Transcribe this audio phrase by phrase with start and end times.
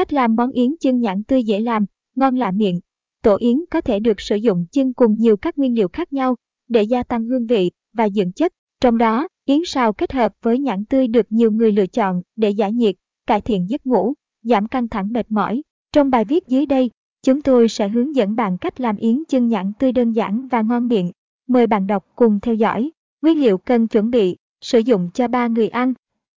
[0.00, 1.84] Cách làm món yến chân nhãn tươi dễ làm,
[2.16, 2.80] ngon lạ miệng.
[3.22, 6.36] Tổ yến có thể được sử dụng chân cùng nhiều các nguyên liệu khác nhau
[6.68, 8.52] để gia tăng hương vị và dưỡng chất.
[8.80, 12.50] Trong đó, yến xào kết hợp với nhãn tươi được nhiều người lựa chọn để
[12.50, 12.94] giải nhiệt,
[13.26, 15.62] cải thiện giấc ngủ, giảm căng thẳng mệt mỏi.
[15.92, 16.90] Trong bài viết dưới đây,
[17.22, 20.62] chúng tôi sẽ hướng dẫn bạn cách làm yến chân nhãn tươi đơn giản và
[20.62, 21.10] ngon miệng.
[21.48, 22.90] Mời bạn đọc cùng theo dõi.
[23.22, 25.94] Nguyên liệu cần chuẩn bị, sử dụng cho 3 người ăn.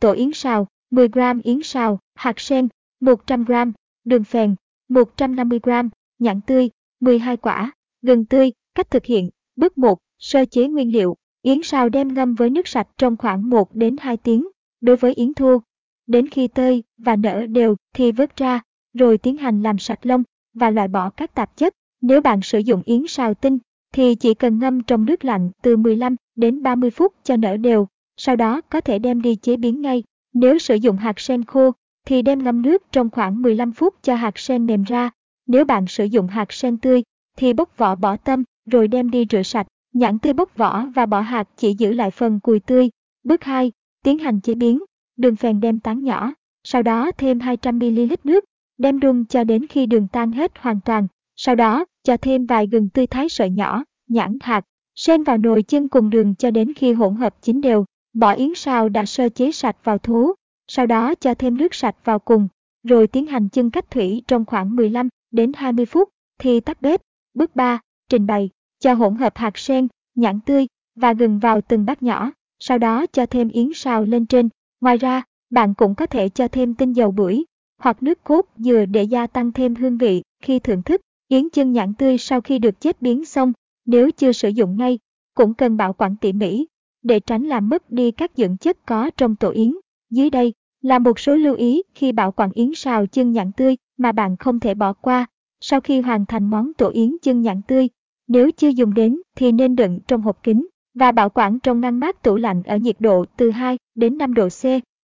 [0.00, 2.68] Tổ yến xào, 10g yến xào, hạt sen,
[3.00, 3.72] 100g,
[4.04, 4.54] đường phèn,
[4.88, 8.52] 150g, nhãn tươi, 12 quả, gừng tươi.
[8.74, 11.16] Cách thực hiện, bước 1, sơ chế nguyên liệu.
[11.42, 14.48] Yến xào đem ngâm với nước sạch trong khoảng 1 đến 2 tiếng.
[14.80, 15.58] Đối với yến thua,
[16.06, 18.60] đến khi tơi và nở đều thì vớt ra,
[18.94, 20.22] rồi tiến hành làm sạch lông
[20.54, 21.74] và loại bỏ các tạp chất.
[22.00, 23.58] Nếu bạn sử dụng yến xào tinh
[23.92, 27.86] thì chỉ cần ngâm trong nước lạnh từ 15 đến 30 phút cho nở đều,
[28.16, 30.02] sau đó có thể đem đi chế biến ngay.
[30.32, 31.72] Nếu sử dụng hạt sen khô
[32.06, 35.10] thì đem ngâm nước trong khoảng 15 phút cho hạt sen mềm ra.
[35.46, 37.02] Nếu bạn sử dụng hạt sen tươi
[37.36, 39.66] thì bóc vỏ bỏ tâm rồi đem đi rửa sạch.
[39.92, 42.90] Nhãn tươi bóc vỏ và bỏ hạt chỉ giữ lại phần cùi tươi.
[43.24, 43.72] Bước 2.
[44.04, 44.78] Tiến hành chế biến.
[45.16, 46.32] Đường phèn đem tán nhỏ,
[46.64, 48.44] sau đó thêm 200ml nước,
[48.78, 51.06] đem đun cho đến khi đường tan hết hoàn toàn.
[51.36, 55.62] Sau đó, cho thêm vài gừng tươi thái sợi nhỏ, nhãn hạt, sen vào nồi
[55.62, 57.84] chân cùng đường cho đến khi hỗn hợp chín đều.
[58.14, 60.34] Bỏ yến xào đã sơ chế sạch vào thố,
[60.68, 62.48] sau đó cho thêm nước sạch vào cùng,
[62.82, 66.08] rồi tiến hành chưng cách thủy trong khoảng 15 đến 20 phút
[66.38, 67.00] thì tắt bếp.
[67.34, 67.80] Bước 3.
[68.08, 68.50] Trình bày,
[68.80, 73.06] cho hỗn hợp hạt sen, nhãn tươi và gừng vào từng bát nhỏ, sau đó
[73.06, 74.48] cho thêm yến xào lên trên.
[74.80, 77.44] Ngoài ra, bạn cũng có thể cho thêm tinh dầu bưởi
[77.78, 81.00] hoặc nước cốt dừa để gia tăng thêm hương vị khi thưởng thức.
[81.28, 83.52] Yến chân nhãn tươi sau khi được chế biến xong,
[83.86, 84.98] nếu chưa sử dụng ngay,
[85.34, 86.66] cũng cần bảo quản tỉ mỉ
[87.02, 89.72] để tránh làm mất đi các dưỡng chất có trong tổ yến.
[90.10, 93.76] Dưới đây là một số lưu ý khi bảo quản yến xào chân nhãn tươi
[93.96, 95.26] mà bạn không thể bỏ qua.
[95.60, 97.88] Sau khi hoàn thành món tổ yến chân nhãn tươi,
[98.28, 102.00] nếu chưa dùng đến thì nên đựng trong hộp kính và bảo quản trong ngăn
[102.00, 104.62] mát tủ lạnh ở nhiệt độ từ 2 đến 5 độ C.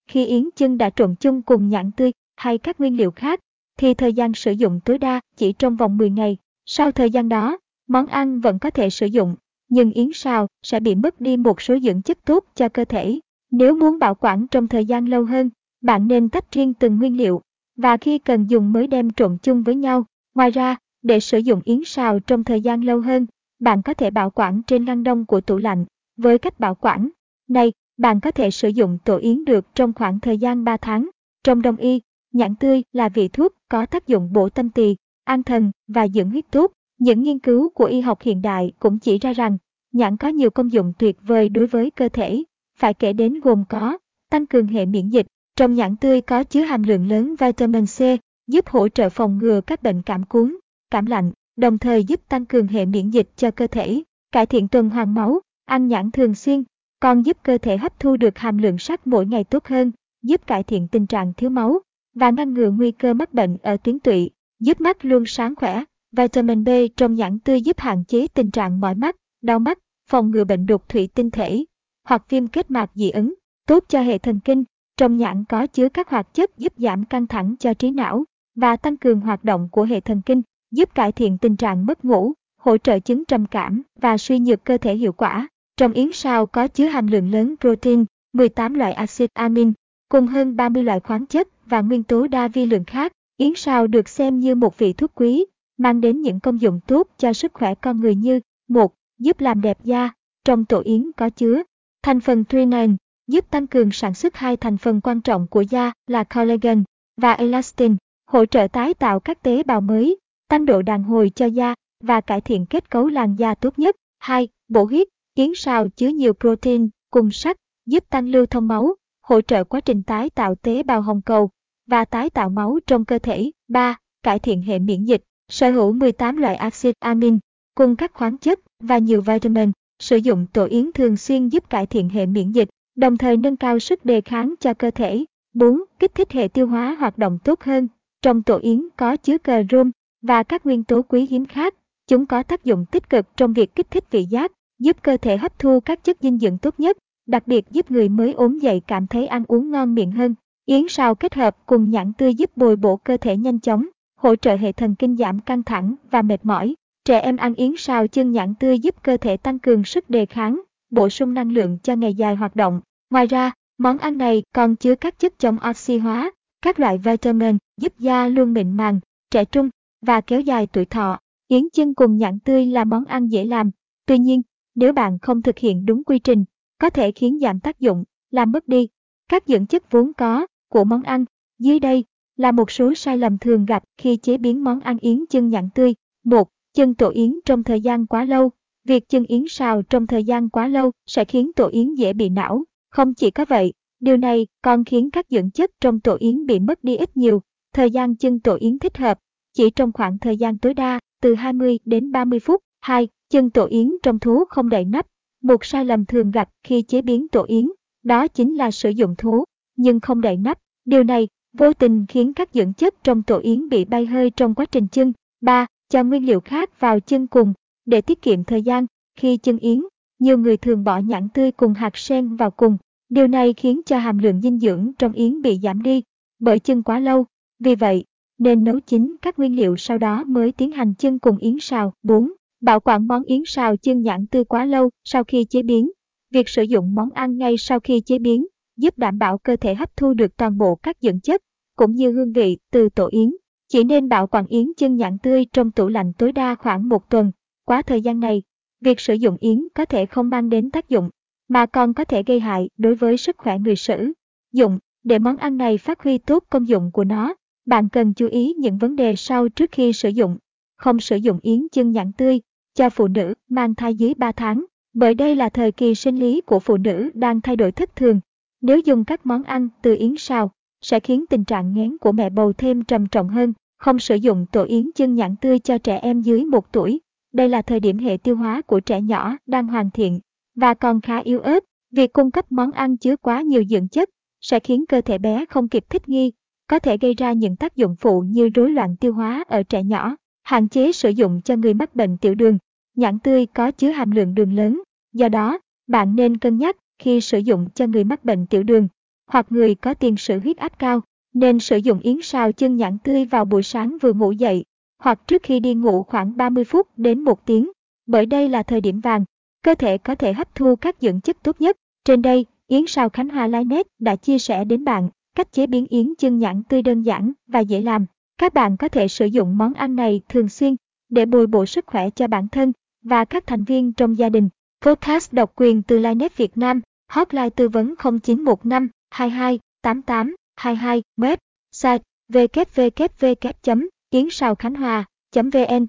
[0.09, 3.41] Khi yến chân đã trộn chung cùng nhãn tươi hay các nguyên liệu khác,
[3.79, 6.37] thì thời gian sử dụng tối đa chỉ trong vòng 10 ngày.
[6.67, 9.37] Sau thời gian đó, món ăn vẫn có thể sử dụng,
[9.69, 13.21] nhưng yến xào sẽ bị mất đi một số dưỡng chất tốt cho cơ thể.
[13.53, 17.17] Nếu muốn bảo quản trong thời gian lâu hơn, bạn nên tách riêng từng nguyên
[17.17, 17.43] liệu
[17.77, 20.05] và khi cần dùng mới đem trộn chung với nhau.
[20.35, 23.27] Ngoài ra, để sử dụng yến xào trong thời gian lâu hơn,
[23.61, 25.85] bạn có thể bảo quản trên ngăn đông của tủ lạnh.
[26.17, 27.11] Với cách bảo quản
[27.49, 31.11] này, bạn có thể sử dụng tổ yến được trong khoảng thời gian 3 tháng.
[31.45, 32.01] Trong đông y,
[32.33, 36.31] nhãn tươi là vị thuốc có tác dụng bổ tâm tỳ, an thần và dưỡng
[36.31, 36.73] huyết tốt.
[36.99, 39.59] Những nghiên cứu của y học hiện đại cũng chỉ ra rằng
[39.93, 42.43] nhãn có nhiều công dụng tuyệt vời đối với cơ thể.
[42.83, 43.99] Phải kể đến gồm có
[44.31, 45.27] tăng cường hệ miễn dịch.
[45.57, 47.99] Trong nhãn tươi có chứa hàm lượng lớn vitamin C,
[48.47, 50.59] giúp hỗ trợ phòng ngừa các bệnh cảm cúm,
[50.91, 54.69] cảm lạnh, đồng thời giúp tăng cường hệ miễn dịch cho cơ thể, cải thiện
[54.69, 56.65] tuần hoàn máu, ăn nhãn thường xuyên,
[57.01, 60.47] còn giúp cơ thể hấp thu được hàm lượng sắt mỗi ngày tốt hơn, giúp
[60.47, 61.81] cải thiện tình trạng thiếu máu
[62.15, 65.85] và ngăn ngừa nguy cơ mắc bệnh ở tuyến tụy, giúp mắt luôn sáng khỏe.
[66.17, 69.79] Vitamin B trong nhãn tươi giúp hạn chế tình trạng mỏi mắt, đau mắt,
[70.11, 71.65] phòng ngừa bệnh đục thủy tinh thể
[72.05, 73.35] hoặc viêm kết mạc dị ứng,
[73.67, 74.65] tốt cho hệ thần kinh.
[74.97, 78.25] Trong nhãn có chứa các hoạt chất giúp giảm căng thẳng cho trí não
[78.55, 82.05] và tăng cường hoạt động của hệ thần kinh, giúp cải thiện tình trạng mất
[82.05, 85.49] ngủ, hỗ trợ chứng trầm cảm và suy nhược cơ thể hiệu quả.
[85.77, 89.73] Trong yến sao có chứa hàm lượng lớn protein, 18 loại axit amin,
[90.09, 93.13] cùng hơn 30 loại khoáng chất và nguyên tố đa vi lượng khác.
[93.37, 95.47] Yến sao được xem như một vị thuốc quý,
[95.79, 99.61] mang đến những công dụng tốt cho sức khỏe con người như một Giúp làm
[99.61, 100.11] đẹp da.
[100.45, 101.63] Trong tổ yến có chứa
[102.03, 102.97] thành phần threonine,
[103.27, 106.85] giúp tăng cường sản xuất hai thành phần quan trọng của da là collagen
[107.17, 107.97] và elastin,
[108.27, 110.19] hỗ trợ tái tạo các tế bào mới,
[110.49, 113.97] tăng độ đàn hồi cho da và cải thiện kết cấu làn da tốt nhất.
[114.19, 114.49] 2.
[114.69, 119.41] Bổ huyết, yến sào chứa nhiều protein cùng sắt, giúp tăng lưu thông máu, hỗ
[119.41, 121.51] trợ quá trình tái tạo tế bào hồng cầu
[121.87, 123.51] và tái tạo máu trong cơ thể.
[123.69, 123.97] 3.
[124.23, 127.39] Cải thiện hệ miễn dịch, sở hữu 18 loại axit amin,
[127.75, 129.73] cùng các khoáng chất và nhiều vitamin.
[130.03, 133.57] Sử dụng tổ yến thường xuyên giúp cải thiện hệ miễn dịch, đồng thời nâng
[133.57, 135.25] cao sức đề kháng cho cơ thể.
[135.55, 135.83] 4.
[135.99, 137.89] Kích thích hệ tiêu hóa hoạt động tốt hơn.
[138.23, 139.91] Trong tổ yến có chứa cờ rôm
[140.23, 141.75] và các nguyên tố quý hiếm khác.
[142.09, 145.37] Chúng có tác dụng tích cực trong việc kích thích vị giác, giúp cơ thể
[145.37, 148.83] hấp thu các chất dinh dưỡng tốt nhất, đặc biệt giúp người mới ốm dậy
[148.87, 150.35] cảm thấy ăn uống ngon miệng hơn.
[150.67, 154.37] Yến sao kết hợp cùng nhãn tươi giúp bồi bổ cơ thể nhanh chóng, hỗ
[154.37, 156.75] trợ hệ thần kinh giảm căng thẳng và mệt mỏi.
[157.05, 160.27] Trẻ em ăn yến sao chân nhãn tươi giúp cơ thể tăng cường sức đề
[160.27, 160.61] kháng,
[160.91, 162.81] bổ sung năng lượng cho ngày dài hoạt động.
[163.11, 166.33] Ngoài ra, món ăn này còn chứa các chất chống oxy hóa,
[166.63, 169.01] các loại vitamin giúp da luôn mịn màng,
[169.31, 169.71] trẻ trung
[170.01, 171.19] và kéo dài tuổi thọ.
[171.49, 173.71] Yến chân cùng nhãn tươi là món ăn dễ làm.
[174.07, 174.43] Tuy nhiên,
[174.75, 176.45] nếu bạn không thực hiện đúng quy trình,
[176.79, 178.89] có thể khiến giảm tác dụng, làm mất đi
[179.33, 181.25] các dưỡng chất vốn có của món ăn.
[181.59, 182.05] Dưới đây
[182.37, 185.69] là một số sai lầm thường gặp khi chế biến món ăn yến chân nhãn
[185.75, 185.95] tươi.
[186.25, 186.49] 1.
[186.75, 188.51] Chân tổ yến trong thời gian quá lâu.
[188.85, 192.29] Việc chân yến xào trong thời gian quá lâu sẽ khiến tổ yến dễ bị
[192.29, 192.65] não.
[192.91, 196.59] Không chỉ có vậy, điều này còn khiến các dưỡng chất trong tổ yến bị
[196.59, 197.43] mất đi ít nhiều.
[197.73, 199.19] Thời gian chân tổ yến thích hợp
[199.55, 202.61] chỉ trong khoảng thời gian tối đa từ 20 đến 30 phút.
[202.81, 203.09] 2.
[203.31, 205.07] Chân tổ yến trong thú không đậy nắp.
[205.43, 207.69] Một sai lầm thường gặp khi chế biến tổ yến,
[208.03, 209.45] đó chính là sử dụng thú,
[209.77, 210.59] nhưng không đậy nắp.
[210.85, 214.55] Điều này vô tình khiến các dưỡng chất trong tổ yến bị bay hơi trong
[214.55, 215.13] quá trình chân.
[215.41, 215.67] 3.
[215.93, 217.53] Cho nguyên liệu khác vào chân cùng
[217.87, 218.87] để tiết kiệm thời gian.
[219.19, 219.83] Khi chân yến,
[220.19, 222.77] nhiều người thường bỏ nhãn tươi cùng hạt sen vào cùng.
[223.09, 226.03] Điều này khiến cho hàm lượng dinh dưỡng trong yến bị giảm đi
[226.39, 227.27] bởi chân quá lâu.
[227.59, 228.05] Vì vậy,
[228.39, 231.95] nên nấu chín các nguyên liệu sau đó mới tiến hành chân cùng yến xào.
[232.03, 232.33] 4.
[232.61, 235.91] Bảo quản món yến xào chân nhãn tươi quá lâu sau khi chế biến.
[236.31, 238.47] Việc sử dụng món ăn ngay sau khi chế biến
[238.77, 241.43] giúp đảm bảo cơ thể hấp thu được toàn bộ các dưỡng chất
[241.77, 243.31] cũng như hương vị từ tổ yến.
[243.73, 247.11] Chỉ nên bảo quản yến chân nhãn tươi trong tủ lạnh tối đa khoảng một
[247.11, 247.33] tuần.
[247.65, 248.43] Quá thời gian này,
[248.81, 251.11] việc sử dụng yến có thể không mang đến tác dụng,
[251.49, 254.13] mà còn có thể gây hại đối với sức khỏe người sử
[254.53, 254.79] dụng.
[255.05, 257.35] Để món ăn này phát huy tốt công dụng của nó,
[257.67, 260.39] bạn cần chú ý những vấn đề sau trước khi sử dụng.
[260.77, 262.41] Không sử dụng yến chân nhãn tươi
[262.75, 266.41] cho phụ nữ mang thai dưới 3 tháng, bởi đây là thời kỳ sinh lý
[266.41, 268.21] của phụ nữ đang thay đổi thất thường.
[268.61, 272.31] Nếu dùng các món ăn từ yến sao, sẽ khiến tình trạng nghén của mẹ
[272.31, 273.53] bầu thêm trầm trọng hơn.
[273.83, 277.01] Không sử dụng tổ yến chân nhãn tươi cho trẻ em dưới 1 tuổi.
[277.33, 280.21] Đây là thời điểm hệ tiêu hóa của trẻ nhỏ đang hoàn thiện
[280.55, 281.65] và còn khá yếu ớt.
[281.91, 285.45] Việc cung cấp món ăn chứa quá nhiều dưỡng chất sẽ khiến cơ thể bé
[285.51, 286.33] không kịp thích nghi
[286.69, 289.83] có thể gây ra những tác dụng phụ như rối loạn tiêu hóa ở trẻ
[289.83, 292.59] nhỏ, hạn chế sử dụng cho người mắc bệnh tiểu đường.
[292.97, 294.83] Nhãn tươi có chứa hàm lượng đường lớn,
[295.13, 298.89] do đó, bạn nên cân nhắc khi sử dụng cho người mắc bệnh tiểu đường
[299.27, 301.01] hoặc người có tiền sử huyết áp cao,
[301.35, 304.65] nên sử dụng yến sao chân nhãn tươi vào buổi sáng vừa ngủ dậy
[304.99, 307.71] hoặc trước khi đi ngủ khoảng 30 phút đến 1 tiếng,
[308.07, 309.25] bởi đây là thời điểm vàng,
[309.63, 311.77] cơ thể có thể hấp thu các dưỡng chất tốt nhất.
[312.05, 315.87] Trên đây, Yến sao Khánh Hoa Linet đã chia sẻ đến bạn Cách chế biến
[315.87, 318.07] yến chân nhãn tươi đơn giản và dễ làm.
[318.39, 320.77] Các bạn có thể sử dụng món ăn này thường xuyên
[321.09, 324.49] để bồi bổ sức khỏe cho bản thân và các thành viên trong gia đình.
[324.81, 331.39] Podcast độc quyền từ Linet Việt Nam, hotline tư vấn 0915 22 88 22 web
[331.73, 335.87] site www kiến sao khánh hòa vn